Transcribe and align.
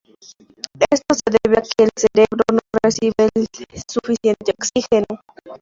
Esto 0.89 1.13
se 1.13 1.37
debe 1.43 1.59
a 1.59 1.61
que 1.61 1.83
el 1.83 1.91
cerebro 1.95 2.43
no 2.51 2.59
recibe 2.83 3.13
el 3.35 3.45
suficiente 3.87 4.51
oxígeno. 4.57 5.21